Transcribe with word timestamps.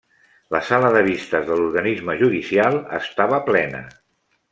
La 0.53 0.59
sala 0.69 0.87
de 0.95 1.03
vistes 1.07 1.45
de 1.49 1.57
l'Organisme 1.59 2.15
Judicial 2.21 2.79
estava 3.01 3.41
plena. 3.51 3.83